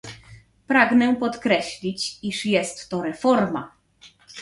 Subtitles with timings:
[0.67, 3.71] Pragnę podkreślić, iż jest to reforma